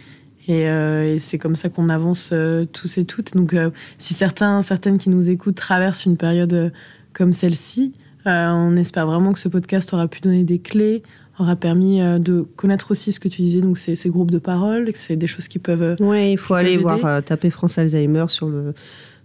[0.49, 3.35] Euh, et, c'est comme ça qu'on avance euh, tous et toutes.
[3.35, 6.73] Donc, euh, si certains, certaines qui nous écoutent traversent une période
[7.13, 7.95] comme celle-ci,
[8.27, 11.03] on espère vraiment que ce podcast aura pu donner des clés,
[11.39, 14.91] aura permis de connaître aussi ce que tu disais, donc ces, ces groupes de parole,
[14.91, 15.97] que c'est des choses qui peuvent.
[16.01, 18.73] Oui, il faut aller voir, taper France Alzheimer sur le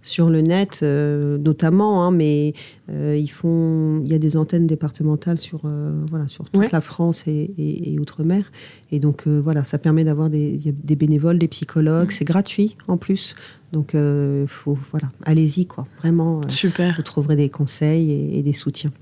[0.02, 2.54] sur le net, notamment, hein, mais
[2.88, 5.60] ils font, il y a des antennes départementales sur,
[6.08, 8.50] voilà, sur toute la France et, outre-mer.
[8.92, 13.36] Et donc, voilà, ça permet d'avoir des, des bénévoles, des psychologues, c'est gratuit en plus.
[13.72, 13.94] Donc,
[14.46, 15.86] faut, voilà, allez-y, quoi.
[15.98, 16.96] Vraiment, Super.
[16.96, 18.92] vous trouverez des conseils et, des soutiens.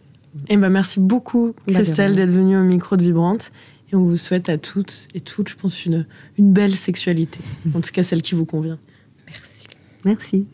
[0.48, 3.50] Et eh ben, merci beaucoup, Christelle, d'être venue au micro de Vibrante.
[3.90, 7.40] Et on vous souhaite à toutes et toutes, je pense, une, une belle sexualité.
[7.74, 8.78] En tout cas, celle qui vous convient.
[9.26, 9.68] Merci.
[10.04, 10.46] Merci.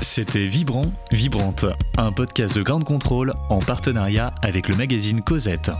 [0.00, 1.64] C'était Vibrant, Vibrante,
[1.96, 5.70] un podcast de grande contrôle en partenariat avec le magazine Cosette.